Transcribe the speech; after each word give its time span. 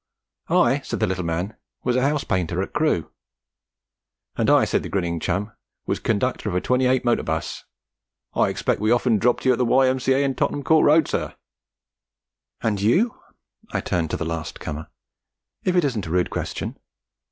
'I,' 0.49 0.79
said 0.79 0.99
the 0.99 1.05
little 1.05 1.23
man, 1.23 1.55
'was 1.83 1.95
a 1.95 2.01
house 2.01 2.23
painter 2.23 2.63
at 2.63 2.73
Crewe.' 2.73 3.11
'And 4.35 4.49
I,' 4.49 4.65
said 4.65 4.81
the 4.81 4.89
grinning 4.89 5.19
chum, 5.19 5.51
'was 5.85 5.99
conductor 5.99 6.49
of 6.49 6.55
a 6.55 6.59
28 6.59 7.05
motor 7.05 7.21
'bus. 7.21 7.65
I 8.33 8.49
expect 8.49 8.81
we've 8.81 8.95
often 8.95 9.19
dropped 9.19 9.45
you 9.45 9.51
at 9.51 9.59
the 9.59 9.65
Y.M.C.A. 9.65 10.17
in 10.23 10.33
Tottenham 10.33 10.63
Court 10.63 10.85
Road, 10.87 11.07
sir.' 11.07 11.35
'And 12.61 12.81
you?' 12.81 13.15
I 13.71 13.79
turned 13.79 14.09
to 14.09 14.17
the 14.17 14.25
last 14.25 14.59
comer 14.59 14.87
'if 15.65 15.75
it 15.75 15.85
isn't 15.85 16.07
a 16.07 16.09
rude 16.09 16.31
question?' 16.31 16.79